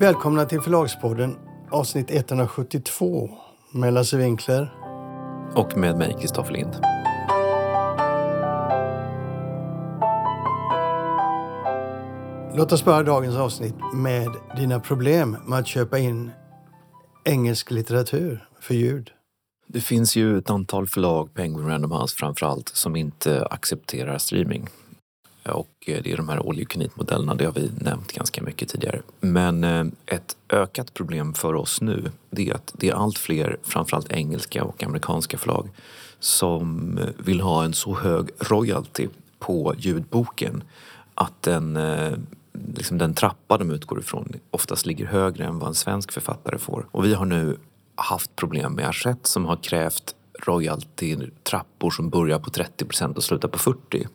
[0.00, 1.36] Välkomna till Förlagspodden
[1.70, 3.30] avsnitt 172
[3.72, 4.72] med Lasse Winkler.
[5.54, 6.76] Och med mig, Kristoffer Lind.
[12.56, 16.30] Låt oss börja dagens avsnitt med dina problem med att köpa in
[17.24, 19.10] engelsk litteratur för ljud.
[19.66, 24.68] Det finns ju ett antal förlag, Penguin Random House framför allt, som inte accepterar streaming.
[25.52, 28.42] Och eh, det är de här all you can modellerna det har vi nämnt ganska
[28.42, 29.02] mycket tidigare.
[29.20, 33.56] Men eh, ett ökat problem för oss nu, det är att det är allt fler,
[33.62, 35.68] framförallt engelska och amerikanska förlag,
[36.18, 40.62] som eh, vill ha en så hög royalty på ljudboken
[41.14, 41.78] att den,
[42.74, 46.86] liksom den trappa de utgår ifrån oftast ligger högre än vad en svensk författare får.
[46.90, 47.56] Och vi har nu
[47.94, 53.58] haft problem med Hachette som har krävt royalty-trappor som börjar på 30% och slutar på
[53.58, 54.06] 40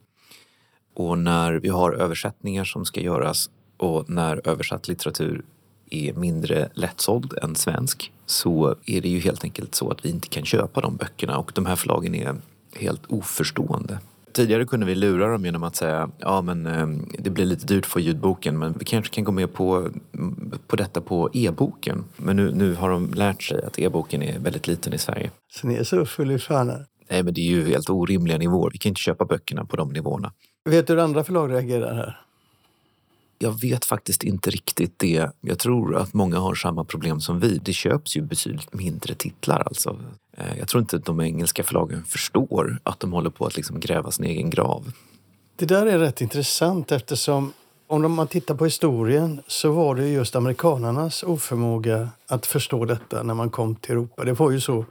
[0.95, 5.45] och när vi har översättningar som ska göras och när översatt litteratur
[5.89, 10.27] är mindre lättsåld än svensk så är det ju helt enkelt så att vi inte
[10.27, 12.35] kan köpa de böckerna och de här förlagen är
[12.75, 13.99] helt oförstående.
[14.31, 17.85] Tidigare kunde vi lura dem genom att säga ja men ehm, det blir lite dyrt
[17.85, 19.89] för ljudboken men vi kanske kan gå med på,
[20.67, 22.03] på detta på e-boken.
[22.17, 25.31] Men nu, nu har de lärt sig att e-boken är väldigt liten i Sverige.
[25.53, 26.79] Så ni är så fullifråna?
[27.09, 28.71] Nej men det är ju helt orimliga nivåer.
[28.71, 30.33] Vi kan inte köpa böckerna på de nivåerna.
[30.69, 32.21] Vet du hur andra förlag reagerar här?
[33.39, 35.29] Jag vet faktiskt inte riktigt det.
[35.41, 37.57] Jag tror att många har samma problem som vi.
[37.57, 39.99] Det köps ju betydligt mindre titlar alltså.
[40.37, 43.79] Eh, jag tror inte att de engelska förlagen förstår att de håller på att liksom
[43.79, 44.91] gräva sin egen grav.
[45.55, 47.53] Det där är rätt intressant eftersom
[47.87, 53.33] om man tittar på historien så var det just amerikanarnas oförmåga att förstå detta när
[53.33, 54.23] man kom till Europa.
[54.23, 54.85] Det var ju så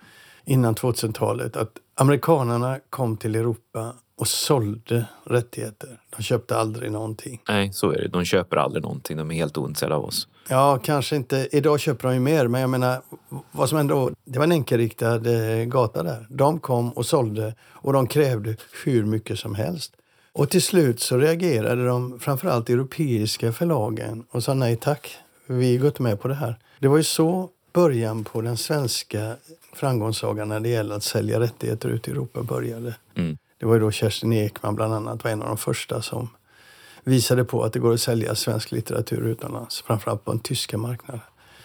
[0.45, 6.01] innan 2000-talet att amerikanarna kom till Europa och sålde rättigheter.
[6.17, 7.43] De köpte aldrig någonting.
[7.49, 8.09] Nej, så är det.
[8.09, 9.17] De köper aldrig någonting.
[9.17, 10.29] De är helt ointresserade av oss.
[10.49, 11.49] Ja, kanske inte.
[11.53, 13.03] Idag köper de ju mer, men jag menar,
[13.51, 14.11] vad som ändå...
[14.25, 16.27] Det var en enkelriktad eh, gata där.
[16.31, 19.97] De kom och sålde och de krävde hur mycket som helst.
[20.33, 25.17] Och till slut så reagerade de, framförallt europeiska förlagen, och sa nej tack,
[25.47, 26.59] vi går inte med på det här.
[26.79, 29.37] Det var ju så början på den svenska
[29.73, 32.95] framgångssagan när det gäller att sälja rättigheter ut i Europa började.
[33.15, 33.39] Mm.
[33.59, 36.29] Det var ju då Kerstin Ekman bland annat var en av de första som
[37.05, 41.21] visade på att det går att sälja svensk litteratur utomlands, framförallt på den tyska marknaden.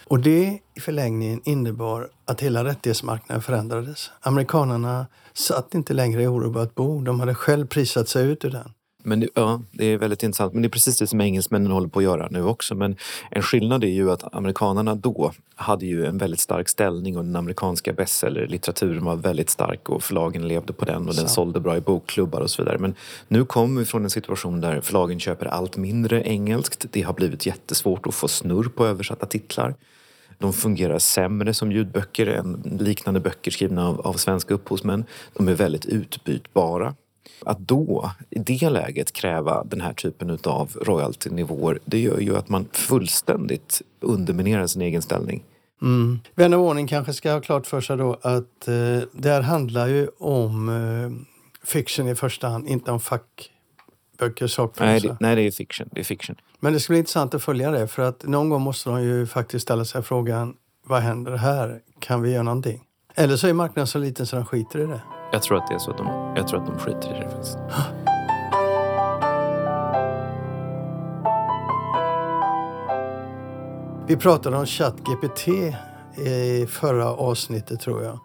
[0.06, 4.10] Och det i förlängningen innebar att hela rättighetsmarknaden förändrades.
[4.20, 7.00] Amerikanerna satt inte längre i orubbat bo.
[7.00, 8.72] De hade själv prisat sig ut ur den.
[9.02, 10.52] Men det, ja, det är väldigt intressant.
[10.52, 12.74] Men det är precis det som engelsmännen håller på att göra nu också.
[12.74, 12.96] Men
[13.30, 17.36] en skillnad är ju att amerikanerna då hade ju en väldigt stark ställning och den
[17.36, 21.80] amerikanska bestsellerlitteraturen var väldigt stark och förlagen levde på den och den sålde bra i
[21.80, 22.78] bokklubbar och så vidare.
[22.78, 22.94] Men
[23.28, 26.86] nu kommer vi från en situation där förlagen köper allt mindre engelskt.
[26.90, 29.74] Det har blivit jättesvårt att få snurr på översatta titlar.
[30.38, 35.04] De fungerar sämre som ljudböcker än liknande böcker skrivna av, av svenska upphovsmän.
[35.34, 36.94] De är väldigt utbytbara.
[37.44, 42.48] Att då, i det läget, kräva den här typen av royaltynivåer det gör ju att
[42.48, 45.42] man fullständigt underminerar sin egen ställning.
[45.82, 46.20] Mm.
[46.34, 48.74] Vän av ordning kanske ska ha klart för sig då att eh,
[49.12, 54.84] det här handlar ju om eh, fiction i första hand, inte om fackböcker, sakprosa.
[54.84, 55.88] Nej, det, nej, det är fiction.
[55.92, 56.36] Det är fiction.
[56.60, 59.26] Men det ska bli intressant att följa det för att någon gång måste de ju
[59.26, 60.54] faktiskt ställa sig frågan
[60.86, 61.80] vad händer här?
[61.98, 62.80] Kan vi göra någonting?
[63.14, 65.00] Eller så är marknaden så liten så de skiter i det.
[65.32, 67.30] Jag tror att det är så att de, jag tror att de skiter i det
[67.30, 67.58] faktiskt.
[74.06, 75.48] Vi pratade om ChatGPT
[76.18, 78.18] i förra avsnittet tror jag.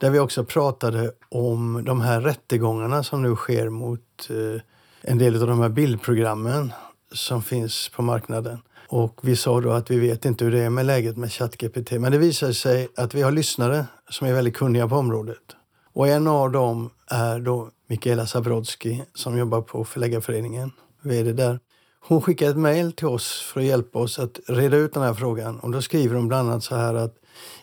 [0.00, 4.00] Där vi också pratade om de här rättegångarna som nu sker mot
[4.30, 4.60] eh,
[5.02, 6.72] en del av de här bildprogrammen
[7.12, 8.58] som finns på marknaden.
[8.88, 11.92] Och vi sa då att vi vet inte hur det är med läget med ChatGPT.
[11.92, 15.56] Men det visar sig att vi har lyssnare som är väldigt kunniga på området.
[15.92, 20.70] Och en av dem är då Mikaela Zabrodsky som jobbar på Förläggarföreningen,
[21.02, 21.60] vd där.
[22.00, 25.14] Hon skickade ett mejl till oss för att hjälpa oss att reda ut den här
[25.14, 25.60] frågan.
[25.60, 27.14] Och då skriver hon bland annat så här att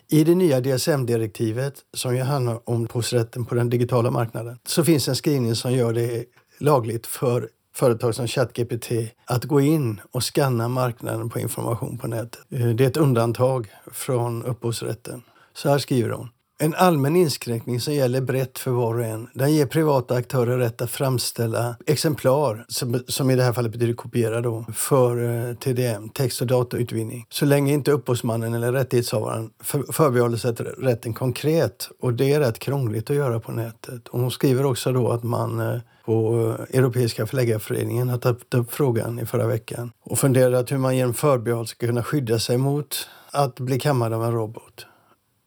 [0.08, 5.08] i det nya DSM-direktivet som ju handlar om upphovsrätten på den digitala marknaden så finns
[5.08, 6.24] en skrivning som gör det
[6.58, 8.90] lagligt för företag som ChatGPT
[9.24, 12.40] att gå in och skanna marknaden på information på nätet.
[12.48, 15.22] Det är ett undantag från upphovsrätten.
[15.54, 16.28] Så här skriver hon
[16.62, 19.28] en allmän inskränkning som gäller brett för var och en.
[19.34, 23.94] Den ger privata aktörer rätt att framställa exemplar, som, som i det här fallet betyder
[23.94, 27.26] kopiera då, för eh, TDM, text och datautvinning.
[27.28, 31.88] Så länge inte upphovsmannen eller rättighetshavaren för, förbehåller sig rätten konkret.
[32.00, 34.08] Och det är rätt krångligt att göra på nätet.
[34.08, 38.72] Och hon skriver också då att man eh, på eh, Europeiska förläggarföreningen har tagit upp
[38.72, 43.08] frågan i förra veckan och funderat hur man genom förbehåll ska kunna skydda sig mot
[43.30, 44.86] att bli kammad av en robot.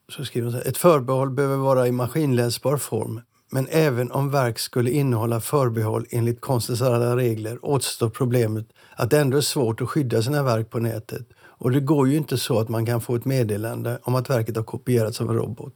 [0.09, 3.21] Så skriver hon så här, ett förbehåll behöver vara i maskinläsbar form
[3.53, 8.65] men även om verk skulle innehålla förbehåll enligt konstens alla regler återstår problemet
[8.95, 11.27] att det ändå är svårt att skydda sina verk på nätet.
[11.41, 14.55] Och det går ju inte så att man kan få ett meddelande om att verket
[14.55, 15.73] har kopierats av en robot.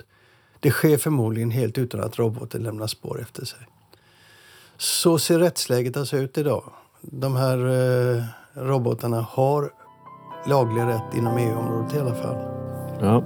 [0.59, 3.59] Det sker förmodligen helt utan att roboten lämnar spår efter sig.
[4.77, 6.63] Så ser rättsläget alltså ut idag.
[7.01, 8.23] De här eh,
[8.53, 9.71] robotarna har
[10.47, 12.37] laglig rätt inom EU-området i alla fall.
[13.01, 13.23] Ja.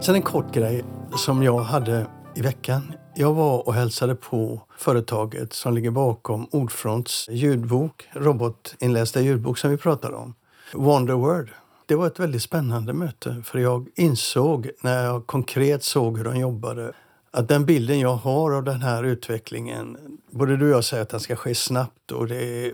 [0.00, 0.84] Sen en kort grej
[1.16, 2.92] som jag hade i veckan.
[3.14, 9.76] Jag var och hälsade på företaget som ligger bakom Ordfronts ljudbok, robotinlästa ljudbok som vi
[9.76, 10.34] pratade om,
[10.72, 11.50] Wonderword.
[11.86, 16.36] Det var ett väldigt spännande möte för jag insåg när jag konkret såg hur de
[16.36, 16.92] jobbade
[17.30, 19.98] att den bilden jag har av den här utvecklingen,
[20.30, 22.72] både du och jag säger att den ska ske snabbt och det är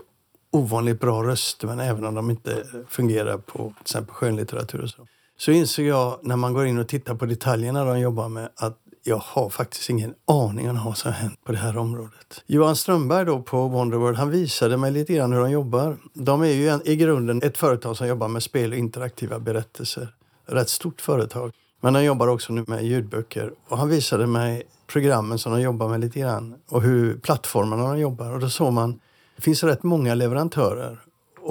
[0.50, 5.06] ovanligt bra röster, men även om de inte fungerar på till exempel skönlitteratur och så.
[5.40, 8.78] Så insåg jag när man går in och tittar på detaljerna de jobbar med att
[9.04, 12.44] jag har faktiskt ingen aning om vad som har hänt på det här området.
[12.46, 15.96] Johan Strömberg då på Wonderworld, han visade mig lite grann hur de jobbar.
[16.14, 20.14] De är ju i grunden ett företag som jobbar med spel och interaktiva berättelser.
[20.46, 21.52] Rätt stort företag.
[21.80, 23.52] Men de jobbar också nu med ljudböcker.
[23.68, 27.98] Och han visade mig programmen som de jobbar med lite grann och hur plattformarna de
[27.98, 28.32] jobbar.
[28.32, 29.00] Och då såg man,
[29.36, 31.00] det finns rätt många leverantörer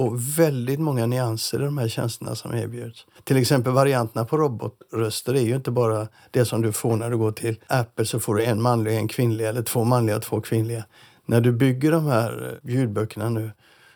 [0.00, 3.06] och väldigt många nyanser i de här tjänsterna som erbjuds.
[3.24, 7.16] Till exempel varianterna på robotröster är ju inte bara det som du får när du
[7.16, 10.22] går till Apple så får du en manlig och en kvinnlig eller två manliga och
[10.22, 10.84] två kvinnliga.
[11.26, 13.50] När du bygger de här eh, ljudböckerna nu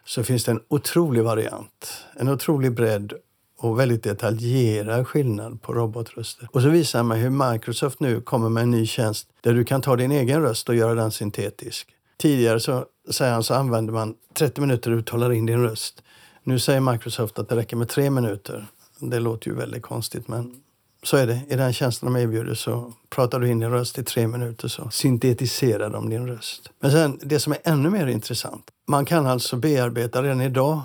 [0.04, 3.12] så finns det en otrolig variant, en otrolig bredd
[3.58, 6.48] och väldigt detaljerad skillnad på robotröster.
[6.52, 9.82] Och så visar man hur Microsoft nu kommer med en ny tjänst där du kan
[9.82, 11.88] ta din egen röst och göra den syntetisk.
[12.16, 16.02] Tidigare så, säger han, så använder man 30 minuter och talar in din röst.
[16.42, 18.66] Nu säger Microsoft att det räcker med tre minuter.
[18.98, 20.60] Det låter ju väldigt konstigt men
[21.02, 21.40] så är det.
[21.48, 24.90] I den tjänsten de erbjuder så pratar du in din röst i tre minuter så
[24.90, 26.70] syntetiserar de din röst.
[26.80, 28.70] Men sen det som är ännu mer intressant.
[28.86, 30.82] Man kan alltså bearbeta redan idag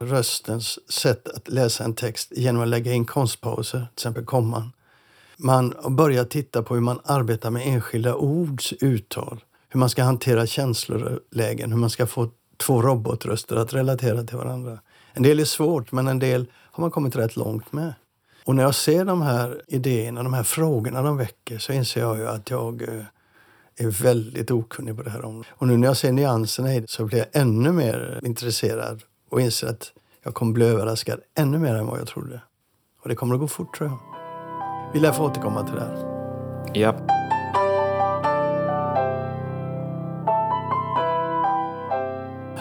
[0.00, 4.72] röstens sätt att läsa en text genom att lägga in konstpauser, till exempel komman.
[5.36, 10.46] Man börjar titta på hur man arbetar med enskilda ords uttal, hur man ska hantera
[10.46, 14.78] känslolägen, hur man ska få två robotröster att relatera till varandra.
[15.12, 17.94] En del är svårt, men en del har man kommit rätt långt med.
[18.44, 22.18] Och när jag ser de här idéerna, de här frågorna de väcker, så inser jag
[22.18, 23.04] ju att jag eh,
[23.76, 25.52] är väldigt okunnig på det här området.
[25.52, 29.40] Och nu när jag ser nyanserna i det så blir jag ännu mer intresserad och
[29.40, 29.92] inser att
[30.22, 32.40] jag kommer bli överraskad ännu mer än vad jag trodde.
[33.02, 33.98] Och det kommer att gå fort tror jag.
[34.94, 36.12] Vi lär få återkomma till det här.
[36.74, 36.96] Ja.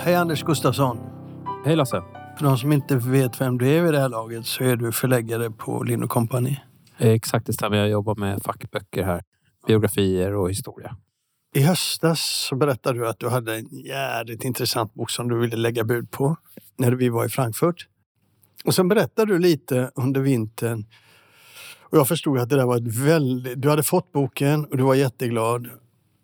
[0.03, 0.97] Hej Anders Gustafsson.
[1.65, 2.03] Hej Lasse.
[2.37, 4.91] För de som inte vet vem du är vid det här laget så är du
[4.91, 6.57] förläggare på Lind Company.
[6.97, 7.77] Exakt, det stämmer.
[7.77, 9.23] Jag jobbar med fackböcker här.
[9.67, 10.97] Biografier och historia.
[11.55, 15.57] I höstas så berättade du att du hade en jävligt intressant bok som du ville
[15.57, 16.35] lägga bud på
[16.77, 17.87] när vi var i Frankfurt.
[18.65, 20.85] Och sen berättade du lite under vintern.
[21.79, 23.61] Och jag förstod att det där var ett väldigt...
[23.61, 25.69] Du hade fått boken och du var jätteglad.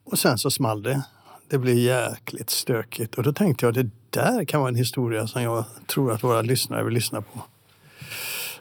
[0.05, 1.03] Och sen så small det.
[1.49, 3.15] Det blir jäkligt stökigt.
[3.15, 6.41] Och då tänkte jag det där kan vara en historia som jag tror att våra
[6.41, 7.41] lyssnare vill lyssna på.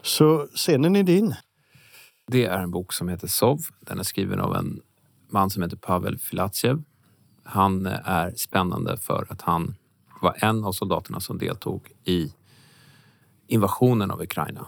[0.03, 1.35] Så scenen är din.
[2.27, 3.59] Det är en bok som heter Sov.
[3.81, 4.81] Den är skriven av en
[5.29, 6.83] man som heter Pavel Filatjev.
[7.45, 9.75] Han är spännande för att han
[10.21, 12.33] var en av soldaterna som deltog i
[13.47, 14.67] invasionen av Ukraina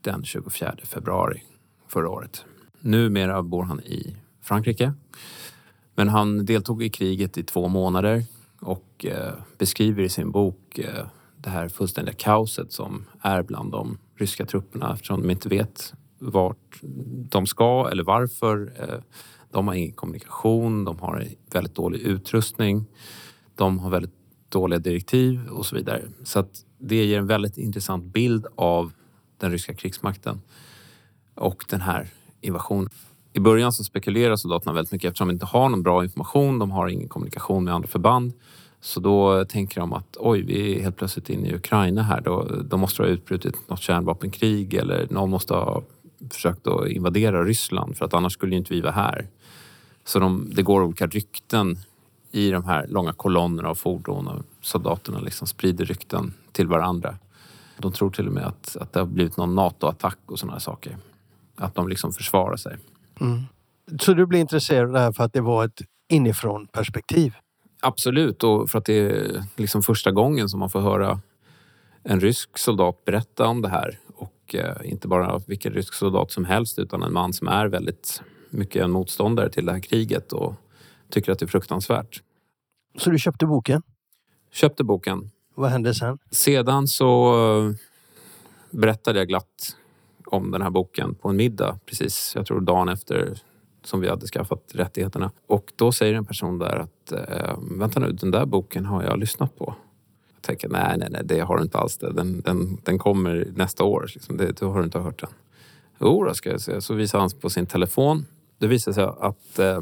[0.00, 1.42] den 24 februari
[1.88, 2.44] förra året.
[2.80, 4.94] Numera bor han i Frankrike.
[5.94, 8.24] Men han deltog i kriget i två månader
[8.60, 11.06] och eh, beskriver i sin bok eh,
[11.36, 16.80] det här fullständiga kaoset som är bland de ryska trupperna eftersom de inte vet vart
[17.30, 18.72] de ska eller varför.
[18.78, 18.98] Eh,
[19.50, 22.84] de har ingen kommunikation, de har väldigt dålig utrustning,
[23.54, 24.14] de har väldigt
[24.48, 26.02] dåliga direktiv och så vidare.
[26.24, 28.92] Så att det ger en väldigt intressant bild av
[29.38, 30.40] den ryska krigsmakten
[31.34, 32.08] och den här
[32.40, 32.90] invasionen.
[33.32, 36.70] I början så spekulerar soldaterna väldigt mycket eftersom de inte har någon bra information, de
[36.70, 38.32] har ingen kommunikation med andra förband.
[38.80, 42.20] Så då tänker de att oj, vi är helt plötsligt inne i Ukraina här.
[42.20, 45.82] Då, då måste det ha utbrutit något kärnvapenkrig eller någon måste ha
[46.30, 49.26] försökt att invadera Ryssland för att annars skulle ju inte vi vara här.
[50.04, 51.78] Så de, det går olika rykten
[52.32, 57.18] i de här långa kolonnerna av fordon och soldaterna liksom sprider rykten till varandra.
[57.78, 60.96] De tror till och med att, att det har blivit någon NATO-attack och sådana saker.
[61.56, 62.76] Att de liksom försvarar sig.
[63.22, 63.42] Mm.
[64.00, 67.34] Så du blir intresserad av det här för att det var ett inifrån perspektiv?
[67.80, 71.20] Absolut, och för att det är liksom första gången som man får höra
[72.02, 73.98] en rysk soldat berätta om det här.
[74.16, 78.22] Och eh, inte bara vilken rysk soldat som helst utan en man som är väldigt
[78.50, 80.54] mycket en motståndare till det här kriget och
[81.10, 82.22] tycker att det är fruktansvärt.
[82.98, 83.82] Så du köpte boken?
[84.52, 85.30] Köpte boken.
[85.54, 86.18] Vad hände sen?
[86.30, 87.74] Sedan så eh,
[88.70, 89.76] berättade jag glatt
[90.32, 93.38] om den här boken på en middag precis, jag tror dagen efter
[93.84, 95.30] som vi hade skaffat rättigheterna.
[95.46, 99.18] Och då säger en person där att eh, vänta nu, den där boken har jag
[99.18, 99.74] lyssnat på.
[100.34, 101.98] Jag tänker nej, nej, nej, det har du inte alls.
[101.98, 102.12] Det.
[102.12, 104.10] Den, den, den kommer nästa år.
[104.14, 104.36] Liksom.
[104.36, 105.30] Det, du har inte hört den.
[106.00, 106.80] Jo, då ska jag säga.
[106.80, 108.26] Så visar han på sin telefon.
[108.58, 109.80] Det visar sig att eh,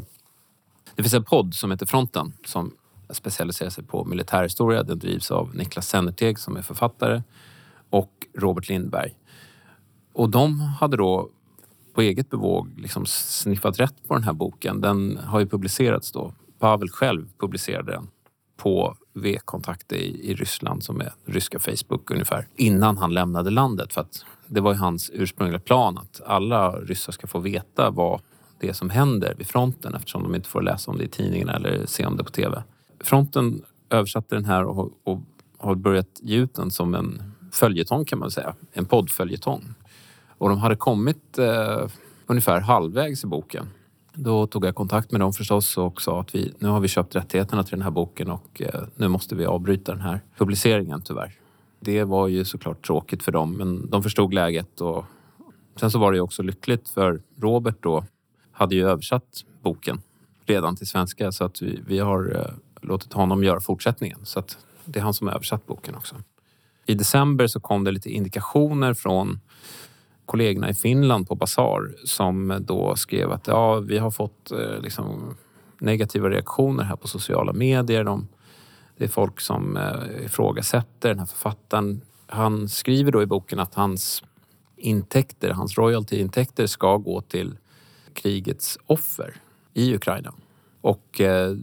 [0.95, 2.73] det finns en podd som heter Fronten som
[3.09, 4.83] specialiserar sig på militärhistoria.
[4.83, 7.21] Den drivs av Niklas Sennerteg som är författare
[7.89, 9.15] och Robert Lindberg.
[10.13, 11.29] Och de hade då
[11.93, 14.81] på eget bevåg liksom sniffat rätt på den här boken.
[14.81, 16.33] Den har ju publicerats då.
[16.59, 18.07] Pavel själv publicerade den
[18.57, 23.93] på V-kontakter i, i Ryssland som är ryska Facebook ungefär innan han lämnade landet.
[23.93, 28.21] För att det var ju hans ursprungliga plan att alla ryssar ska få veta vad
[28.59, 31.53] det är som händer vid fronten eftersom de inte får läsa om det i tidningarna
[31.53, 32.63] eller se om det på TV.
[32.99, 35.19] Fronten översatte den här och, och
[35.57, 38.55] har börjat ge ut den som en följetong kan man säga.
[38.73, 39.63] En poddföljetong.
[40.41, 41.87] Och de hade kommit eh,
[42.25, 43.69] ungefär halvvägs i boken.
[44.13, 47.15] Då tog jag kontakt med dem förstås och sa att vi, nu har vi köpt
[47.15, 51.33] rättigheterna till den här boken och eh, nu måste vi avbryta den här publiceringen tyvärr.
[51.79, 55.05] Det var ju såklart tråkigt för dem men de förstod läget och
[55.75, 58.05] sen så var det ju också lyckligt för Robert då
[58.51, 60.01] hade ju översatt boken
[60.45, 62.53] redan till svenska så att vi, vi har eh,
[62.87, 64.19] låtit honom göra fortsättningen.
[64.23, 66.15] Så att det är han som har översatt boken också.
[66.85, 69.39] I december så kom det lite indikationer från
[70.31, 75.35] kollegorna i Finland på Basar som då skrev att ja, vi har fått eh, liksom,
[75.79, 78.03] negativa reaktioner här på sociala medier.
[78.03, 78.27] De,
[78.97, 82.01] det är folk som eh, ifrågasätter den här författaren.
[82.27, 84.23] Han skriver då i boken att hans
[84.77, 87.57] intäkter, hans royaltyintäkter ska gå till
[88.13, 89.35] krigets offer
[89.73, 90.33] i Ukraina.
[90.81, 91.55] Och eh,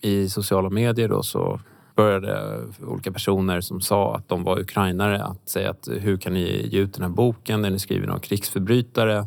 [0.00, 1.60] i sociala medier då så
[1.94, 6.68] började olika personer som sa att de var ukrainare att säga att hur kan ni
[6.70, 7.62] ge ut den här boken?
[7.62, 9.26] Den är skriven av krigsförbrytare.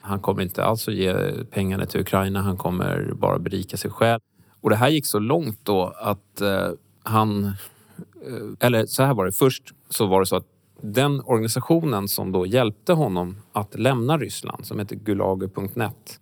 [0.00, 1.14] Han kommer inte alls att ge
[1.50, 2.42] pengarna till Ukraina.
[2.42, 4.20] Han kommer bara berika sig själv.
[4.60, 6.70] Och det här gick så långt då att eh,
[7.02, 7.44] han...
[7.44, 9.32] Eh, eller så här var det.
[9.32, 10.46] Först så var det så att
[10.82, 16.20] den organisationen som då hjälpte honom att lämna Ryssland, som heter Gulager.net.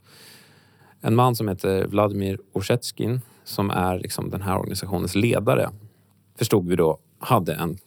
[1.00, 5.70] En man som heter Vladimir Orsetskin som är liksom den här organisationens ledare,
[6.38, 7.78] förstod vi då, hade en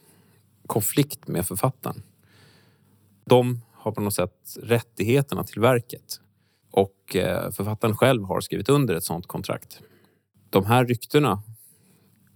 [0.66, 2.02] konflikt med författaren.
[3.24, 6.20] De har på något sätt rättigheterna till verket
[6.70, 9.80] och eh, författaren själv har skrivit under ett sådant kontrakt.
[10.50, 11.42] De här ryktena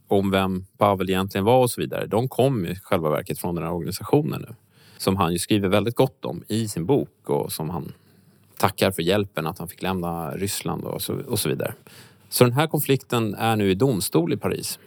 [0.08, 3.64] om vem Pavel egentligen var och så vidare, de kom i själva verket från den
[3.64, 4.54] här organisationen nu.
[4.98, 7.92] Som han ju skriver väldigt gott om i sin bok och som han
[8.58, 11.74] tackar för hjälpen att han fick lämna Ryssland och så, och så vidare.
[12.28, 14.78] Så den här konflikten är nu i domstol i Paris.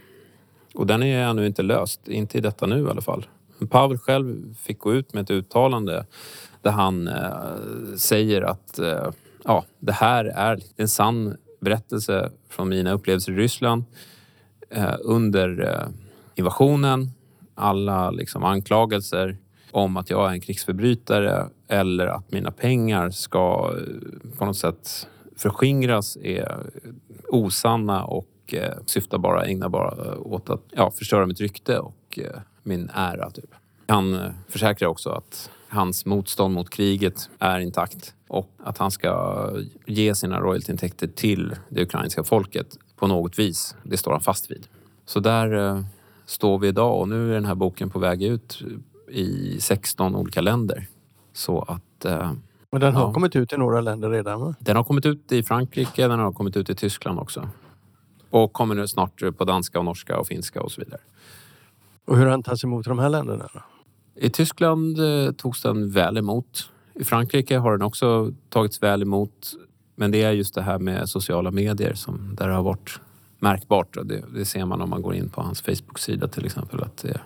[0.74, 3.25] Och den är ännu inte löst, inte i detta nu i alla fall.
[3.58, 6.05] Men Pavel själv fick gå ut med ett uttalande
[6.62, 9.12] där han eh, säger att eh,
[9.43, 13.84] ja, det här är en sann berättelse från mina upplevelser i Ryssland
[14.69, 15.88] eh, under eh,
[16.36, 17.12] invasionen.
[17.55, 19.38] Alla liksom, anklagelser
[19.72, 25.08] om att jag är en krigsförbrytare eller att mina pengar ska eh, på något sätt
[25.36, 26.58] förskingras är
[27.29, 32.19] osanna och eh, syftar bara, ägnar bara eh, åt att ja, förstöra mitt rykte och
[32.19, 33.31] eh, min ära.
[33.31, 33.50] Typ.
[33.88, 39.51] Han eh, försäkrar också att hans motstånd mot kriget är intakt och att han ska
[39.86, 43.75] ge sina royaltyintäkter till det ukrainska folket på något vis.
[43.83, 44.67] Det står han fast vid.
[45.05, 45.81] Så där eh,
[46.25, 48.62] står vi idag och nu är den här boken på väg ut
[49.12, 50.88] i 16 olika länder.
[51.33, 52.31] Så att eh,
[52.71, 53.13] men den har ja.
[53.13, 54.41] kommit ut i några länder redan?
[54.41, 54.55] Va?
[54.59, 57.49] Den har kommit ut i Frankrike, den har kommit ut i Tyskland också.
[58.29, 61.01] Och kommer nu snart på danska, och norska och finska och så vidare.
[62.05, 63.49] Och hur har den tagits emot i de här länderna?
[63.53, 63.59] Då?
[64.15, 66.69] I Tyskland eh, togs den väl emot.
[66.93, 69.53] I Frankrike har den också tagits väl emot.
[69.95, 72.99] Men det är just det här med sociala medier som där det har varit
[73.39, 73.97] märkbart.
[74.03, 76.83] Det, det, ser man om man går in på hans Facebook-sida till exempel.
[76.83, 77.21] Att det är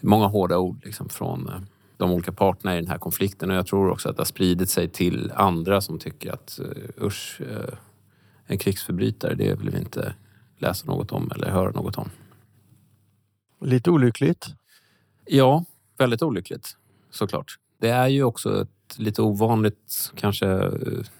[0.00, 1.60] många hårda ord liksom från eh,
[1.98, 3.50] de olika parterna i den här konflikten.
[3.50, 7.06] Och jag tror också att det har spridit sig till andra som tycker att uh,
[7.06, 7.74] usch, uh,
[8.46, 10.14] en krigsförbrytare, det vill vi inte
[10.58, 12.10] läsa något om eller höra något om.
[13.60, 14.46] Lite olyckligt.
[15.26, 15.64] Ja,
[15.96, 16.76] väldigt olyckligt
[17.10, 17.58] såklart.
[17.80, 20.70] Det är ju också ett lite ovanligt kanske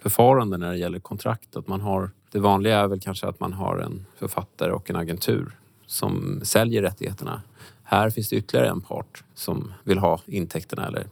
[0.01, 1.57] förfarande när det gäller kontrakt.
[1.57, 4.97] Att man har, det vanliga är väl kanske att man har en författare och en
[4.97, 5.57] agentur
[5.87, 7.43] som säljer rättigheterna.
[7.91, 11.07] Här finns det ytterligare en part som vill ha intäkterna eller,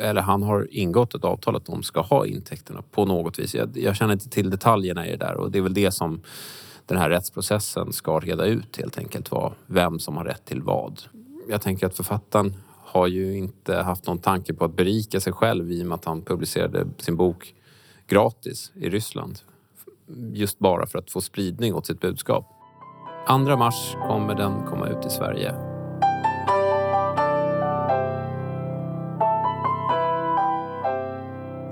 [0.00, 3.54] eller han har ingått ett avtal att de ska ha intäkterna på något vis.
[3.54, 6.20] Jag, jag känner inte till detaljerna i det där och det är väl det som
[6.86, 9.30] den här rättsprocessen ska reda ut helt enkelt.
[9.30, 11.02] Vad, vem som har rätt till vad.
[11.48, 15.72] Jag tänker att författaren har ju inte haft någon tanke på att berika sig själv
[15.72, 17.54] i och med att han publicerade sin bok
[18.06, 19.38] gratis i Ryssland.
[20.32, 22.46] Just bara för att få spridning åt sitt budskap.
[23.28, 25.71] 2 mars kommer den komma ut i Sverige.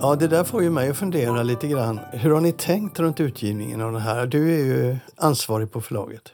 [0.03, 2.01] Ja, det där får ju mig att fundera lite grann.
[2.13, 4.27] Hur har ni tänkt runt utgivningen av det här?
[4.27, 6.33] Du är ju ansvarig på förlaget.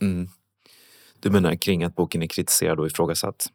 [0.00, 0.28] Mm.
[1.20, 3.46] Du menar kring att boken är kritiserad och ifrågasatt?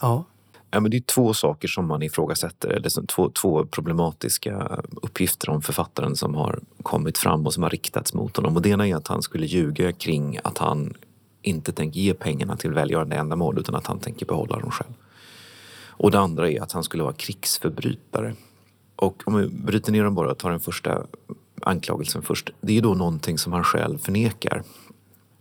[0.00, 0.24] Ja.
[0.70, 5.62] Ja, men det är två saker som man ifrågasätter, eller två, två problematiska uppgifter om
[5.62, 8.56] författaren som har kommit fram och som har riktats mot honom.
[8.56, 10.94] Och det ena är att han skulle ljuga kring att han
[11.42, 14.92] inte tänker ge pengarna till välgörande ändamål utan att han tänker behålla dem själv.
[15.86, 18.34] Och det andra är att han skulle vara krigsförbrytare.
[19.00, 21.06] Och om vi bryter ner dem bara och tar den första
[21.62, 22.50] anklagelsen först.
[22.60, 24.62] Det är då någonting som han själv förnekar.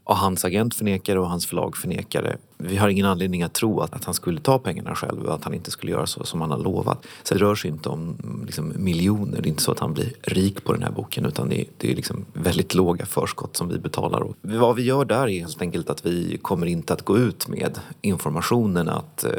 [0.04, 2.38] Och hans agent förnekar det och hans förlag förnekar det.
[2.64, 5.44] Vi har ingen anledning att tro att, att han skulle ta pengarna själv och att
[5.44, 7.06] han inte skulle göra så som han har lovat.
[7.24, 9.42] Så det rör sig inte om liksom, miljoner.
[9.42, 11.66] Det är inte så att han blir rik på den här boken utan det är,
[11.78, 14.20] det är liksom väldigt låga förskott som vi betalar.
[14.22, 17.48] Och vad vi gör där är helt enkelt att vi kommer inte att gå ut
[17.48, 19.32] med informationen att eh,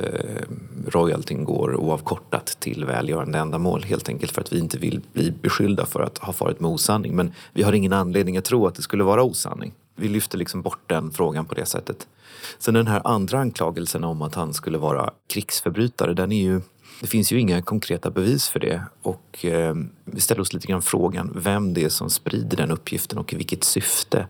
[0.86, 5.86] royaltyn går oavkortat till välgörande ändamål helt enkelt för att vi inte vill bli beskyllda
[5.86, 7.16] för att ha farit med osanning.
[7.16, 9.72] Men vi har ingen anledning att tro att det skulle vara osanning.
[10.00, 12.08] Vi lyfter liksom bort den frågan på det sättet.
[12.58, 16.60] Sen den här andra anklagelsen om att han skulle vara krigsförbrytare, den är ju
[17.00, 20.82] det finns ju inga konkreta bevis för det och eh, vi ställer oss lite grann
[20.82, 24.26] frågan vem det är som sprider den uppgiften och i vilket syfte.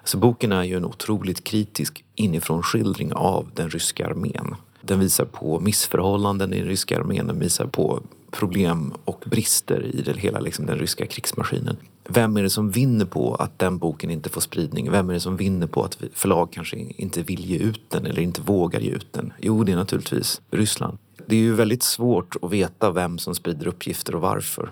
[0.00, 4.54] Alltså boken är ju en otroligt kritisk inifrån skildring av den ryska armén.
[4.80, 10.02] Den visar på missförhållanden i den ryska armén, den visar på problem och brister i
[10.02, 11.76] det, hela liksom, den ryska krigsmaskinen.
[12.08, 14.90] Vem är det som vinner på att den boken inte får spridning?
[14.90, 18.22] Vem är det som vinner på att förlag kanske inte vill ge ut den eller
[18.22, 19.32] inte vågar ge ut den?
[19.38, 20.98] Jo, det är naturligtvis Ryssland.
[21.26, 24.70] Det är ju väldigt svårt att veta vem som sprider uppgifter och varför.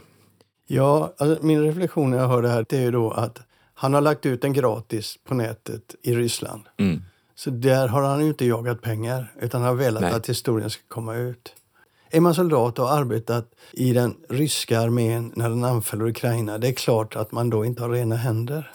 [0.67, 3.41] Ja, alltså min reflektion när jag hör det här det är ju då att
[3.75, 6.63] han har lagt ut den gratis på nätet i Ryssland.
[6.77, 7.03] Mm.
[7.35, 10.13] Så där har han ju inte jagat pengar utan har velat Nej.
[10.13, 11.55] att historien ska komma ut.
[12.13, 16.69] Är man soldat och har arbetat i den ryska armén när den anfaller Ukraina, det
[16.69, 18.71] är klart att man då inte har rena händer.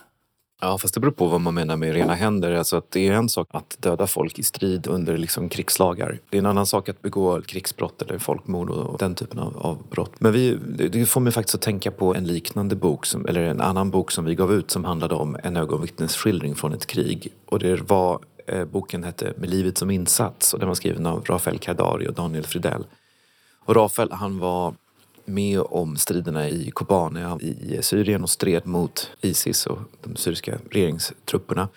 [0.62, 2.52] Ja, fast det beror på vad man menar med rena händer.
[2.52, 6.20] Alltså att det är en sak att döda folk i strid under liksom krigslagar.
[6.30, 9.78] Det är en annan sak att begå krigsbrott eller folkmord och den typen av, av
[9.90, 10.12] brott.
[10.20, 10.58] Men vi,
[10.92, 14.12] det får mig faktiskt att tänka på en liknande bok, som, eller en annan bok
[14.12, 17.34] som vi gav ut som handlade om en ögonvittnesskildring från ett krig.
[17.46, 21.26] Och det var, eh, boken hette Med livet som insats och den var skriven av
[21.26, 22.86] Rafael Kadari och Daniel Fridell.
[23.66, 24.74] Och Rafael han var
[25.26, 31.68] med om striderna i Kobane i Syrien och stred mot Isis och de syriska regeringstrupperna.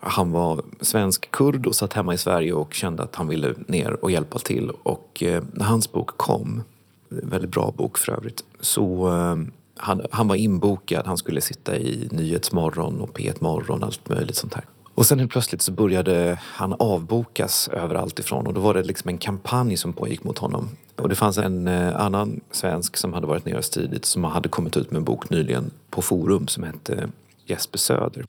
[0.00, 4.04] Han var svensk kurd och satt hemma i Sverige och kände att han ville ner
[4.04, 4.70] och hjälpa till.
[4.70, 6.62] Och eh, när hans bok kom,
[7.10, 9.36] en väldigt bra bok för övrigt, så eh,
[9.76, 11.06] han, han var inbokad.
[11.06, 14.64] Han skulle sitta i Nyhetsmorgon och P1 Morgon och allt möjligt sånt här.
[14.94, 19.08] Och sen helt plötsligt så började han avbokas överallt ifrån och då var det liksom
[19.08, 20.68] en kampanj som pågick mot honom.
[20.96, 24.48] Och det fanns en eh, annan svensk som hade varit nere och stridit som hade
[24.48, 27.08] kommit ut med en bok nyligen på Forum som hette
[27.44, 28.26] Jesper Söder.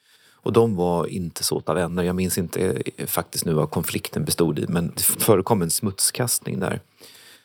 [0.48, 2.04] Och de var inte såta vänner.
[2.04, 6.60] Jag minns inte eh, faktiskt nu vad konflikten bestod i men det förekom en smutskastning
[6.60, 6.82] där.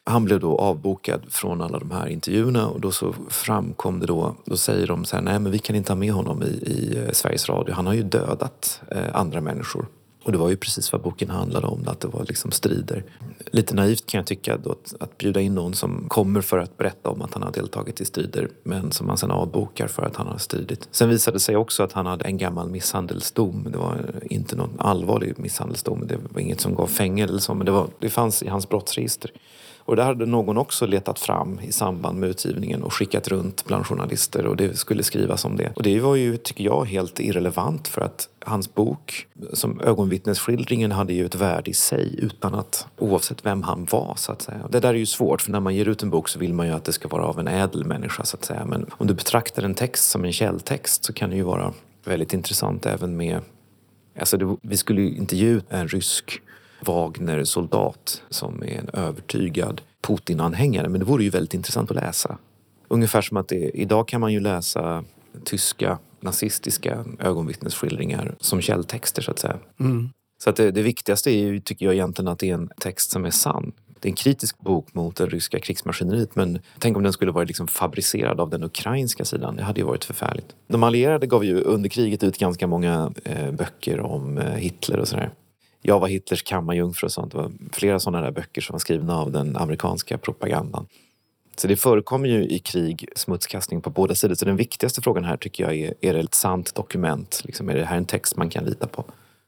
[0.05, 4.37] Han blev då avbokad från alla de här intervjuerna och då så framkom det då,
[4.45, 6.99] då säger de så här, nej men vi kan inte ha med honom i, i
[6.99, 7.75] eh, Sveriges Radio.
[7.75, 9.87] Han har ju dödat eh, andra människor.
[10.25, 13.05] Och det var ju precis vad boken handlade om, att det var liksom strider.
[13.53, 16.77] Lite naivt kan jag tycka då att, att bjuda in någon som kommer för att
[16.77, 20.17] berätta om att han har deltagit i strider men som man sen avbokar för att
[20.17, 20.89] han har stridit.
[20.91, 23.67] Sen visade det sig också att han hade en gammal misshandelsdom.
[23.73, 26.07] Det var inte någon allvarlig misshandelsdom.
[26.07, 29.31] Det var inget som gav fängelse men det, var, det fanns i hans brottsregister.
[29.85, 33.87] Och det hade någon också letat fram i samband med utgivningen och skickat runt bland
[33.87, 35.73] journalister och det skulle skrivas om det.
[35.77, 41.13] Och det var ju, tycker jag, helt irrelevant för att hans bok, som ögonvittnesskildringen, hade
[41.13, 44.69] ju ett värde i sig utan att, oavsett vem han var så att säga.
[44.71, 46.67] Det där är ju svårt för när man ger ut en bok så vill man
[46.67, 48.65] ju att det ska vara av en ädel människa så att säga.
[48.67, 51.73] Men om du betraktar en text som en källtext så kan det ju vara
[52.05, 53.41] väldigt intressant även med
[54.19, 56.41] Alltså det, vi skulle ju inte ge ut en rysk
[56.85, 62.39] Wagner-soldat som är en övertygad Putin-anhängare men det vore ju väldigt intressant att läsa.
[62.89, 65.05] Ungefär som att det, idag kan man ju läsa
[65.45, 69.57] tyska nazistiska ögonvittnesskildringar som källtexter så att säga.
[69.81, 70.11] Mm.
[70.45, 73.11] Så att det, det, viktigaste är ju, tycker jag egentligen att det är en text
[73.11, 73.73] som är sann.
[74.01, 77.49] Det är en kritisk bok mot det ryska krigsmaskineriet men tänk om den skulle varit
[77.49, 79.57] liksom fabricerad av den ukrainska sidan.
[79.57, 80.47] Det hade ju varit förfärligt.
[80.69, 85.09] De allierade gav ju under kriget ut ganska många eh, böcker om eh, Hitler och
[85.09, 85.31] sådär.
[85.83, 87.33] Jag var Hitlers kammarjungfru och sånt.
[87.33, 90.87] Det var flera sådana där böcker som var skrivna av den amerikanska propagandan.
[91.57, 94.35] Så det förekommer ju i krig smutskastning på båda sidor.
[94.35, 97.43] Så den viktigaste frågan här tycker jag är, är det ett sant dokument?
[97.45, 99.05] Liksom, är det här en text man kan lita på?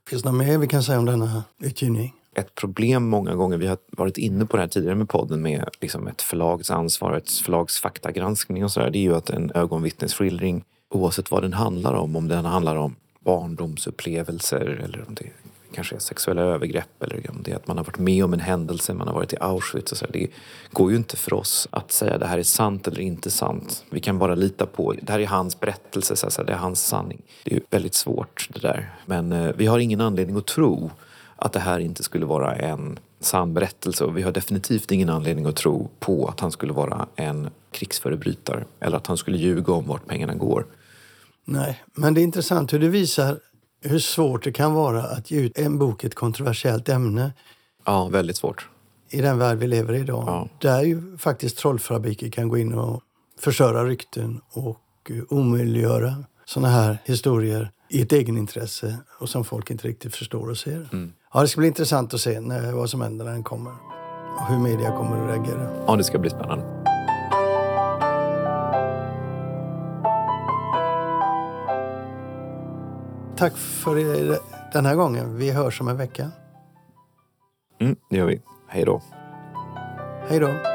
[0.09, 2.15] Finns det något mer vi kan säga om denna utgivning?
[2.35, 5.69] Ett problem många gånger, vi har varit inne på det här tidigare med podden med
[5.81, 8.91] liksom ett förlags ansvar, ett förlags faktagranskning och sådär.
[8.91, 12.97] Det är ju att en ögonvittnesskildring, oavsett vad den handlar om, om den handlar om
[13.21, 15.25] barndomsupplevelser eller om det
[15.75, 18.41] kanske är sexuella övergrepp eller om det är att man har varit med om en
[18.41, 20.07] händelse, man har varit i Auschwitz och så.
[20.07, 20.29] Det
[20.73, 23.85] går ju inte för oss att säga det här är sant eller inte sant.
[23.91, 27.23] Vi kan bara lita på, det här är hans berättelse, så det är hans sanning.
[27.45, 28.95] Det är ju väldigt svårt det där.
[29.07, 30.91] Men eh, vi har ingen anledning att tro
[31.37, 35.47] att det här inte skulle vara en sann berättelse och vi har definitivt ingen anledning
[35.47, 39.87] att tro på att han skulle vara en krigsförebrytare eller att han skulle ljuga om
[39.87, 40.67] vart pengarna går.
[41.45, 43.39] Nej, men det är intressant hur det visar
[43.85, 47.33] hur svårt det kan vara att ge ut en bok i ett kontroversiellt ämne.
[47.85, 48.69] Ja, väldigt svårt.
[49.11, 50.25] I den värld vi lever i idag.
[50.27, 50.49] Ja.
[50.59, 53.03] Där ju faktiskt trollfabriker kan gå in och
[53.41, 59.89] förstöra rykten och eh, omöjliggöra såna här historier i ett egenintresse och som folk inte
[59.89, 60.89] riktigt förstår och ser.
[60.93, 61.13] Mm.
[61.33, 63.73] Ja, det ska bli intressant att se när, vad som händer när den kommer
[64.41, 65.85] och hur media kommer att reagera.
[65.87, 66.84] Ja, det ska bli spännande.
[73.45, 73.95] Tack för
[74.73, 75.37] den här gången.
[75.37, 76.31] Vi hörs om en vecka.
[77.81, 78.43] Mm, det gör vi.
[78.69, 79.03] Hej då.
[80.29, 80.74] Hej då.